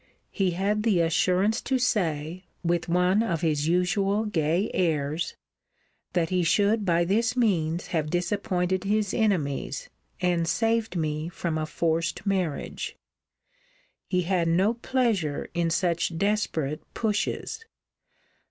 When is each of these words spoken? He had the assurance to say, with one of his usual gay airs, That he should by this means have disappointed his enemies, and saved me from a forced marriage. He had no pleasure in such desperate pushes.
He 0.31 0.53
had 0.57 0.81
the 0.81 0.99
assurance 1.01 1.61
to 1.61 1.77
say, 1.77 2.45
with 2.63 2.89
one 2.89 3.21
of 3.21 3.41
his 3.41 3.67
usual 3.67 4.25
gay 4.25 4.71
airs, 4.73 5.35
That 6.13 6.31
he 6.31 6.41
should 6.41 6.85
by 6.85 7.05
this 7.05 7.37
means 7.37 7.85
have 7.89 8.09
disappointed 8.09 8.83
his 8.83 9.13
enemies, 9.13 9.91
and 10.19 10.47
saved 10.47 10.95
me 10.95 11.29
from 11.29 11.55
a 11.55 11.67
forced 11.67 12.25
marriage. 12.25 12.95
He 14.07 14.23
had 14.23 14.47
no 14.47 14.73
pleasure 14.73 15.51
in 15.53 15.69
such 15.69 16.17
desperate 16.17 16.81
pushes. 16.95 17.63